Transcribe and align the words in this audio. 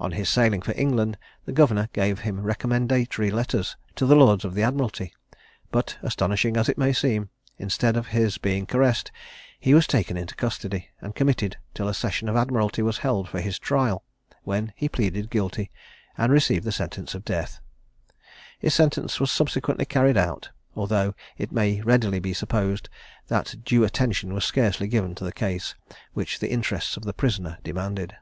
On 0.00 0.12
his 0.12 0.30
sailing 0.30 0.62
for 0.62 0.72
England, 0.78 1.18
the 1.44 1.52
governor 1.52 1.90
gave 1.92 2.20
him 2.20 2.40
recommendatory 2.42 3.30
letters 3.30 3.76
to 3.96 4.06
the 4.06 4.16
lords 4.16 4.46
of 4.46 4.54
the 4.54 4.62
admiralty; 4.62 5.12
but, 5.70 5.98
astonishing 6.00 6.56
as 6.56 6.70
it 6.70 6.78
may 6.78 6.90
seem, 6.90 7.28
instead 7.58 7.98
of 7.98 8.06
his 8.06 8.38
being 8.38 8.64
caressed, 8.64 9.12
he 9.60 9.74
was 9.74 9.86
taken 9.86 10.16
into 10.16 10.34
custody, 10.34 10.88
and 11.02 11.14
committed 11.14 11.58
till 11.74 11.86
a 11.86 11.92
session 11.92 12.30
of 12.30 12.36
admiralty 12.36 12.80
was 12.80 12.96
held 12.96 13.28
for 13.28 13.40
his 13.42 13.58
trial, 13.58 14.02
when 14.42 14.72
he 14.74 14.88
pleaded 14.88 15.28
guilty, 15.28 15.70
and 16.16 16.32
received 16.32 16.72
sentence 16.72 17.14
of 17.14 17.22
death. 17.22 17.60
His 18.58 18.72
sentence 18.72 19.20
was 19.20 19.30
subsequently 19.30 19.84
carried 19.84 20.16
out, 20.16 20.48
although 20.74 21.14
it 21.36 21.52
may 21.52 21.82
readily 21.82 22.20
be 22.20 22.32
supposed 22.32 22.88
that 23.28 23.44
that 23.48 23.64
due 23.66 23.84
attention 23.84 24.32
was 24.32 24.46
scarcely 24.46 24.88
given 24.88 25.14
to 25.16 25.24
the 25.24 25.30
case 25.32 25.74
which 26.14 26.38
the 26.38 26.50
interests 26.50 26.96
of 26.96 27.04
the 27.04 27.12
prisoner 27.12 27.58
demanded. 27.62 28.16